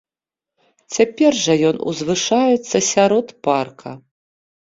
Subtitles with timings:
[0.95, 3.91] Цяпер жа ён узвышаецца сярод парка.